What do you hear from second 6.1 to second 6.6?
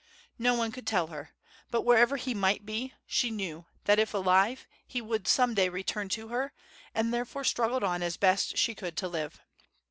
her,